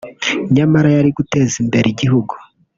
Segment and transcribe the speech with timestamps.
[0.55, 2.33] nyamara yari guteza imbere igihugu